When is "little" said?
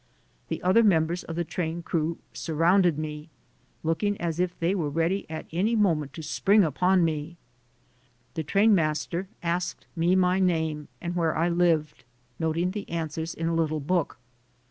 13.55-13.79